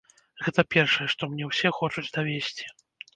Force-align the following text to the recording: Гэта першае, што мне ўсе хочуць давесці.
Гэта 0.45 0.63
першае, 0.75 1.05
што 1.13 1.29
мне 1.33 1.49
ўсе 1.49 1.69
хочуць 1.81 2.05
давесці. 2.17 2.65